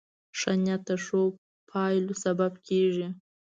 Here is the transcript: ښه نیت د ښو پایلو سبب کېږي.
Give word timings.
ښه 0.39 0.51
نیت 0.63 0.81
د 0.89 0.91
ښو 1.03 1.21
پایلو 1.69 2.13
سبب 2.23 2.53
کېږي. 2.67 3.07